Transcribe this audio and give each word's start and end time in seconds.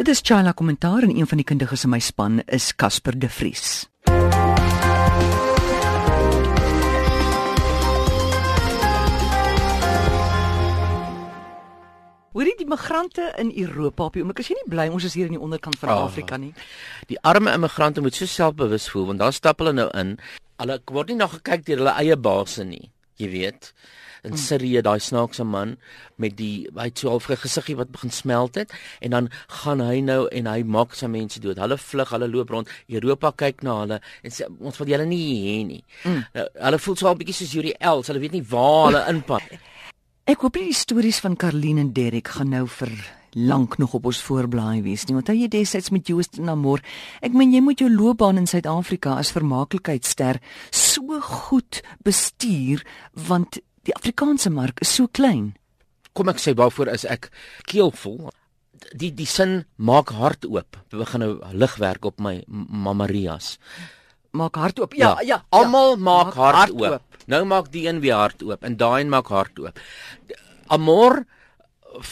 Dit 0.00 0.08
is 0.08 0.20
Chila 0.24 0.52
kommentaar 0.52 1.02
en 1.02 1.16
een 1.16 1.26
van 1.26 1.36
die 1.36 1.44
kundiges 1.44 1.82
in 1.84 1.90
my 1.92 1.98
span 2.00 2.38
is 2.46 2.70
Casper 2.74 3.18
De 3.18 3.28
Vries. 3.28 3.84
Hoorie 12.32 12.56
die 12.56 12.64
migrante 12.64 13.34
in 13.36 13.52
Europa 13.52 14.04
op 14.04 14.16
die 14.16 14.22
oomblik 14.24 14.40
is 14.40 14.48
jy 14.48 14.56
nie 14.62 14.70
bly 14.72 14.88
ons 14.88 15.04
is 15.04 15.18
hier 15.18 15.28
in 15.28 15.36
die 15.36 15.42
onderkant 15.42 15.76
van 15.82 15.92
oh. 15.92 16.06
Afrika 16.08 16.40
nie. 16.40 16.54
Die 17.12 17.20
arme 17.20 17.52
immigrante 17.52 18.00
moet 18.00 18.16
so 18.16 18.24
selfbewus 18.24 18.88
voel 18.88 19.10
want 19.12 19.20
daar 19.20 19.36
stap 19.36 19.60
hulle 19.60 19.76
nou 19.76 19.90
in. 20.00 20.16
Hulle 20.64 20.80
word 20.88 21.12
nie 21.12 21.20
nog 21.20 21.36
gekyk 21.42 21.68
deur 21.68 21.84
hulle 21.84 21.96
eie 22.00 22.16
baase 22.16 22.64
nie, 22.64 22.86
jy 23.20 23.30
weet. 23.32 23.72
In 24.22 24.34
hmm. 24.34 24.40
Sirië 24.40 24.82
daai 24.84 25.00
snaakse 25.00 25.44
man 25.48 25.76
met 26.20 26.34
die 26.36 26.68
hy 26.76 26.90
het 26.90 27.00
so 27.00 27.08
half 27.08 27.28
gesiggie 27.30 27.76
wat 27.78 27.92
begin 27.94 28.12
smelt 28.12 28.58
het 28.60 28.72
en 29.00 29.16
dan 29.16 29.30
gaan 29.62 29.80
hy 29.80 30.00
nou 30.04 30.26
en 30.28 30.50
hy 30.50 30.60
maak 30.62 30.94
sy 30.98 31.08
mense 31.08 31.40
dood. 31.40 31.60
Hulle 31.62 31.78
vlug, 31.80 32.12
hulle 32.12 32.28
loop 32.28 32.52
rond. 32.52 32.68
Europa 32.88 33.32
kyk 33.44 33.64
na 33.64 33.78
hulle 33.80 34.00
en 34.22 34.34
sê 34.34 34.48
ons 34.60 34.82
wil 34.82 34.92
julle 34.92 35.08
nie 35.08 35.24
hê 35.46 35.56
nie. 35.64 35.80
Hmm. 36.04 36.26
Nou, 36.36 36.46
hulle 36.66 36.82
voel 36.84 37.00
so 37.00 37.08
'n 37.08 37.18
bietjie 37.22 37.38
soos 37.40 37.54
Yuri 37.56 37.74
Els. 37.80 38.12
Hulle 38.12 38.20
weet 38.20 38.36
nie 38.36 38.44
waar 38.44 38.90
hulle 38.90 39.06
inpas. 39.08 39.48
Ek 40.30 40.44
hoop 40.44 40.54
die 40.54 40.74
stories 40.76 41.18
van 41.24 41.36
Karlien 41.36 41.78
en 41.78 41.92
Derek 41.92 42.28
gaan 42.28 42.52
nou 42.52 42.66
vir 42.68 42.92
lank 43.32 43.78
nog 43.78 43.94
op 43.94 44.08
ons 44.10 44.20
voorblaai 44.22 44.82
wees 44.82 45.06
nie. 45.06 45.14
Want 45.14 45.30
hy 45.30 45.36
het 45.44 45.54
destyds 45.54 45.92
met 45.94 46.08
Joost 46.10 46.38
en 46.38 46.50
Amor. 46.52 46.82
Ek 47.22 47.34
meen 47.36 47.52
jy 47.54 47.62
moet 47.64 47.82
jou 47.82 47.90
loopbaan 47.90 48.40
in 48.40 48.48
Suid-Afrika 48.50 49.16
as 49.20 49.32
vermaaklikheidster 49.34 50.40
so 50.74 51.20
goed 51.20 51.82
bestuur 52.06 52.84
want 53.28 53.60
die 53.88 53.94
Afrikaanse 53.96 54.50
mark 54.50 54.80
is 54.84 54.92
so 54.94 55.08
klein. 55.08 55.54
Kom 56.12 56.30
ek 56.32 56.42
sê 56.42 56.54
waarvoor 56.58 56.90
is 56.92 57.06
ek 57.08 57.30
keelvol? 57.70 58.30
Die 58.96 59.12
die 59.14 59.28
sin 59.28 59.64
maak 59.76 60.10
hart 60.16 60.46
oop. 60.48 60.78
Begin 60.90 61.24
nou 61.24 61.32
ligwerk 61.52 62.04
op 62.08 62.20
my 62.20 62.40
Mamarias. 62.48 63.58
Maak 64.36 64.56
hart 64.56 64.80
oop. 64.80 64.94
Ja, 64.94 65.16
ja. 65.20 65.36
ja 65.36 65.42
Almal 65.54 65.94
ja, 65.94 65.96
maak, 65.96 66.26
maak 66.30 66.34
hart, 66.34 66.56
hart 66.56 66.74
oop. 66.76 66.98
oop. 66.98 67.26
Nou 67.30 67.44
maak 67.46 67.70
die 67.70 67.86
een 67.86 68.00
weer 68.02 68.18
hart 68.18 68.42
oop 68.42 68.64
en 68.66 68.76
daai 68.80 69.02
een 69.04 69.12
maak 69.12 69.30
hart 69.30 69.58
oop. 69.62 69.78
Amor 70.70 71.24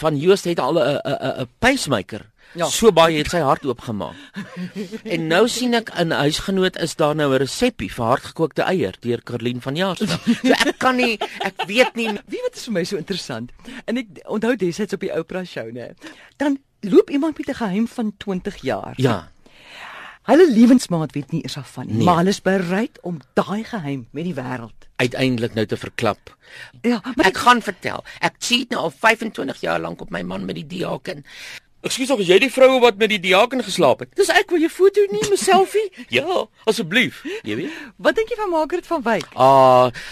van 0.00 0.16
Joost 0.16 0.44
het 0.44 0.58
al 0.58 0.78
'n 0.78 1.00
'n 1.04 1.40
'n 1.42 1.48
pacemaker. 1.58 2.30
Ja. 2.56 2.66
So 2.72 2.92
baie 2.92 3.18
het 3.18 3.28
sy 3.28 3.40
hart 3.44 3.66
oopgemaak. 3.68 4.16
en 5.14 5.26
nou 5.28 5.48
sien 5.48 5.74
ek 5.74 5.90
in 6.00 6.14
huisgenoot 6.16 6.78
is 6.80 6.96
daar 6.96 7.14
nou 7.14 7.28
'n 7.34 7.42
resepie 7.44 7.90
vir 7.92 8.04
hardgekookte 8.04 8.62
eier 8.62 8.96
deur 9.00 9.22
Karlien 9.22 9.60
van 9.60 9.76
Jaarsdag. 9.76 10.22
So 10.24 10.52
ek 10.52 10.78
kan 10.78 10.96
nie 10.96 11.18
ek 11.44 11.66
weet 11.66 11.94
nie 11.94 12.08
wie 12.32 12.42
wat 12.42 12.56
is 12.56 12.64
vir 12.64 12.72
my 12.72 12.84
so 12.84 12.96
interessant. 12.96 13.52
En 13.84 13.96
ek 13.96 14.06
onthou 14.24 14.56
destyds 14.56 14.92
op 14.92 15.00
die 15.00 15.12
Oprah 15.12 15.44
show 15.44 15.68
nê. 15.70 15.92
Dan 16.36 16.58
loop 16.80 17.10
iemand 17.10 17.38
met 17.38 17.48
'n 17.48 17.54
geheim 17.54 17.88
van 17.88 18.14
20 18.16 18.56
jaar. 18.56 18.94
Ja. 18.96 19.30
Hulle 20.28 20.48
lewensmaat 20.52 21.14
weet 21.16 21.32
nie 21.32 21.42
eers 21.42 21.56
af 21.56 21.72
van 21.78 21.88
nie, 21.88 22.00
nee. 22.00 22.04
maar 22.04 22.20
hulle 22.20 22.34
is 22.34 22.42
bereid 22.44 23.00
om 23.02 23.20
daai 23.38 23.64
geheim 23.64 24.06
met 24.12 24.28
die 24.28 24.36
wêreld 24.36 24.88
uiteindelik 24.98 25.54
nou 25.54 25.66
te 25.66 25.78
verklap. 25.78 26.34
Ja, 26.82 26.98
maar 27.14 27.30
ek 27.30 27.36
die... 27.36 27.44
gaan 27.44 27.62
vertel. 27.62 28.04
Ek 28.24 28.38
cheat 28.42 28.74
nou 28.74 28.88
al 28.88 28.94
25 28.94 29.62
jaar 29.62 29.80
lank 29.82 30.02
op 30.02 30.10
my 30.14 30.24
man 30.26 30.46
met 30.48 30.58
die 30.58 30.66
diaken. 30.66 31.22
Ekskuus 31.86 32.10
of 32.16 32.22
jy 32.26 32.40
die 32.42 32.50
vroue 32.50 32.80
wat 32.82 32.98
met 32.98 33.12
die 33.14 33.20
diaken 33.22 33.62
geslaap 33.62 34.02
het? 34.02 34.14
Dis 34.18 34.32
ek 34.34 34.50
wil 34.50 34.64
jou 34.64 34.72
foto 34.72 35.04
neem, 35.12 35.30
'n 35.30 35.38
selfie? 35.38 35.86
ja, 36.18 36.46
asseblief. 36.66 37.22
Jy 37.46 37.60
weet. 37.62 37.82
Wat 37.96 38.18
dink 38.18 38.34
jy 38.34 38.40
van 38.40 38.50
Margaret 38.50 38.86
van 38.90 39.04
Wyk? 39.06 39.30
Ah, 39.38 39.86
uh, 39.86 40.06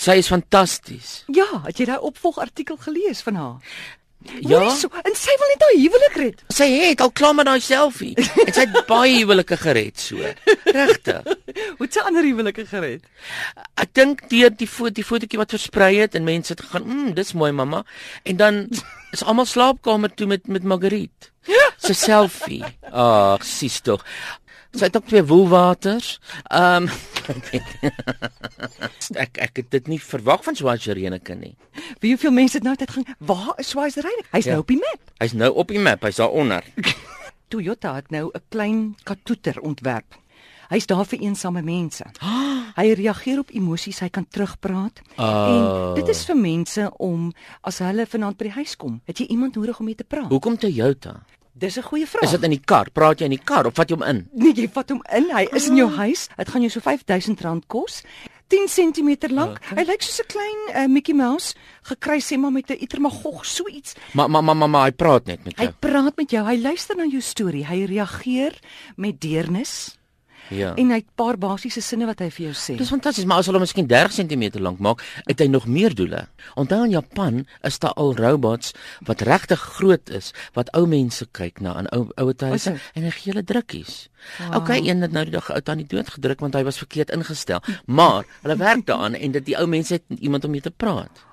sy 0.00 0.16
is 0.22 0.32
fantasties. 0.32 1.24
Ja, 1.28 1.66
het 1.66 1.76
jy 1.76 1.90
daai 1.92 2.00
opvolgartikel 2.00 2.80
gelees 2.80 3.20
van 3.20 3.36
haar? 3.36 3.76
Ja. 4.20 4.68
So, 4.76 4.90
en 5.00 5.14
sy 5.16 5.32
wil 5.40 5.48
net 5.52 5.62
haar 5.64 5.76
huwelik 5.80 6.16
red. 6.20 6.42
Sy 6.52 6.66
het 6.68 7.00
al 7.00 7.12
klaar 7.16 7.34
met 7.38 7.48
daai 7.48 7.60
selfie. 7.64 8.12
en 8.18 8.52
sy 8.52 8.66
het 8.66 8.76
baie 8.88 9.14
huwelike 9.22 9.56
gered 9.56 10.00
so. 10.00 10.20
Regtig. 10.64 11.24
Hoe 11.78 11.86
het 11.86 11.96
sy 11.96 12.04
ander 12.04 12.26
huwelike 12.28 12.66
gered? 12.68 13.06
Ek 13.80 13.94
dink 13.96 14.26
deur 14.32 14.52
die 14.52 14.68
foto 14.68 14.92
die 15.00 15.06
fotootjie 15.06 15.40
wat 15.40 15.56
versprei 15.56 15.94
het 16.02 16.18
en 16.18 16.28
mense 16.28 16.52
het 16.52 16.60
gegaan, 16.66 16.84
"Mmm, 16.86 17.14
dis 17.16 17.32
mooi 17.32 17.52
mamma." 17.52 17.84
En 18.28 18.36
dan 18.36 18.66
is 19.12 19.24
almal 19.24 19.48
slaapkamer 19.48 20.12
toe 20.14 20.26
met 20.26 20.46
met 20.46 20.62
Margriet. 20.62 21.32
Sy 21.80 21.94
selfie. 21.96 22.60
Ag, 22.92 23.44
sies 23.46 23.80
tog. 23.80 24.04
Sy 24.70 24.86
het 24.86 24.96
ook 24.96 25.06
twee 25.10 25.24
woelwaters. 25.24 26.20
Ehm 26.46 26.86
um, 26.86 26.90
ek 29.24 29.38
ek 29.38 29.56
het 29.56 29.70
dit 29.70 29.86
nie 29.86 30.00
verwag 30.02 30.44
van 30.46 30.56
Swazi 30.56 30.92
Reneke 30.92 31.34
nie. 31.34 31.56
Wie 31.98 32.14
hoeveel 32.14 32.34
mense 32.34 32.56
het 32.58 32.66
nou 32.66 32.76
dit 32.76 32.90
gaan 32.90 33.06
waar 33.18 33.52
is 33.58 33.68
Swazi 33.68 34.00
Reneke? 34.00 34.30
Hy's 34.30 34.44
ja. 34.44 34.50
nou 34.54 34.62
op 34.62 34.70
die 34.70 34.78
map. 34.78 35.12
Hy's 35.18 35.34
nou 35.34 35.50
op 35.54 35.68
die 35.68 35.82
map, 35.82 36.02
hy's 36.06 36.22
daar 36.22 36.30
onder. 36.30 36.64
Toyota 37.50 37.94
het 37.94 38.10
nou 38.10 38.30
'n 38.30 38.42
klein 38.48 38.96
katoeter 39.02 39.60
ontwerp. 39.60 40.18
Hy's 40.70 40.86
daar 40.86 41.04
vir 41.04 41.18
eensame 41.18 41.62
mense. 41.62 42.04
Hy 42.78 42.92
reageer 42.94 43.38
op 43.38 43.50
emosies, 43.50 43.98
hy 43.98 44.08
kan 44.08 44.26
terugpraat. 44.30 45.00
Uh. 45.18 45.26
En 45.26 45.94
dit 45.94 46.08
is 46.08 46.24
vir 46.24 46.36
mense 46.36 46.90
om 47.02 47.32
as 47.66 47.78
hulle 47.82 48.06
vanaand 48.06 48.38
by 48.38 48.44
die 48.44 48.54
huis 48.54 48.76
kom, 48.76 49.00
het 49.04 49.18
jy 49.18 49.26
iemand 49.34 49.58
nodig 49.58 49.78
om 49.78 49.84
mee 49.90 49.98
te 49.98 50.06
praat. 50.06 50.30
Hoekom 50.30 50.56
Toyota? 50.56 51.16
Dis 51.52 51.76
'n 51.76 51.82
goeie 51.82 52.06
vraag. 52.06 52.22
Is 52.22 52.30
dit 52.30 52.42
in 52.42 52.50
die 52.50 52.64
kar? 52.64 52.90
Praat 52.90 53.18
jy 53.18 53.24
in 53.24 53.36
die 53.36 53.44
kar 53.44 53.66
of 53.66 53.74
vat 53.74 53.88
jy 53.88 53.96
hom 53.96 54.06
in? 54.06 54.28
Nee, 54.32 54.52
jy 54.54 54.68
vat 54.68 54.90
hom 54.90 55.02
in. 55.12 55.30
Hy 55.30 55.48
is 55.52 55.68
in 55.68 55.76
jou 55.76 55.90
huis. 55.90 56.28
Dit 56.36 56.48
gaan 56.48 56.62
jou 56.62 56.70
so 56.70 56.80
R5000 56.80 57.66
kos. 57.66 58.02
10 58.50 58.66
cm 58.68 59.30
lank. 59.30 59.58
Okay. 59.58 59.78
Hy 59.78 59.84
lyk 59.86 60.02
soos 60.02 60.20
'n 60.20 60.26
klein 60.26 60.60
uh, 60.74 60.86
Mickey 60.90 61.14
Mouse, 61.14 61.54
gekry 61.82 62.18
sê 62.18 62.38
maar 62.38 62.52
met 62.52 62.70
'n 62.70 62.82
itermagog, 62.82 63.46
so 63.46 63.66
iets. 63.68 63.94
Maar 64.12 64.30
maar 64.30 64.42
maar 64.44 64.70
maar 64.70 64.84
hy 64.84 64.92
praat 64.92 65.26
net 65.26 65.44
met 65.44 65.56
jou. 65.56 65.66
Hy 65.66 65.74
praat 65.78 66.16
met 66.16 66.30
jou. 66.30 66.46
Hy 66.46 66.56
luister 66.60 66.96
na 66.96 67.04
jou 67.04 67.20
storie. 67.20 67.66
Hy 67.66 67.84
reageer 67.84 68.58
met 68.96 69.20
deernis. 69.20 69.99
Ja. 70.50 70.74
En 70.74 70.90
hy 70.90 70.98
het 70.98 71.06
'n 71.06 71.14
paar 71.14 71.38
basiese 71.38 71.80
sinne 71.80 72.06
wat 72.06 72.18
hy 72.18 72.30
vir 72.30 72.44
jou 72.46 72.54
sê. 72.54 72.76
Dis 72.76 72.88
fantasties, 72.88 73.24
maar 73.24 73.38
as 73.38 73.46
hulle 73.46 73.58
miskien 73.58 73.86
30 73.86 74.12
cm 74.12 74.60
lank 74.60 74.78
maak, 74.78 75.02
het 75.24 75.38
hy 75.38 75.46
nog 75.46 75.66
meer 75.66 75.94
doele. 75.94 76.28
Onthou 76.54 76.84
in 76.84 76.90
Japan 76.90 77.46
is 77.62 77.78
daar 77.78 77.92
al 77.92 78.14
robots 78.16 78.72
wat 79.00 79.20
regtig 79.20 79.60
groot 79.60 80.10
is 80.10 80.32
wat 80.52 80.70
ou 80.72 80.86
mense 80.86 81.26
kyk 81.30 81.60
na 81.60 81.78
in 81.78 81.88
ou 81.88 82.08
ouer 82.14 82.36
tye 82.36 82.78
en 82.94 83.02
hy 83.02 83.10
gee 83.10 83.32
hulle 83.32 83.44
drukkies. 83.44 84.08
Wow. 84.38 84.56
Okay, 84.56 84.80
een 84.88 85.00
het 85.00 85.12
nou 85.12 85.24
die 85.24 85.32
dag 85.32 85.50
ou 85.50 85.60
tannie 85.60 85.86
dood 85.86 86.08
gedruk 86.08 86.40
want 86.40 86.54
hy 86.54 86.62
was 86.62 86.78
verkeerd 86.78 87.10
ingestel, 87.10 87.62
maar 87.86 88.24
hulle 88.42 88.56
werk 88.56 88.86
daaraan 88.86 89.14
en 89.14 89.30
dit 89.30 89.44
die 89.44 89.58
ou 89.58 89.66
mense 89.66 89.92
het 89.92 90.02
iemand 90.18 90.44
om 90.44 90.50
mee 90.50 90.60
te 90.60 90.70
praat. 90.70 91.29